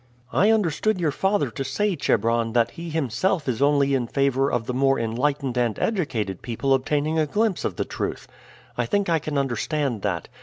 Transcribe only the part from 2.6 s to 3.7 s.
he himself is